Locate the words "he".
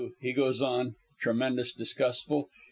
0.19-0.33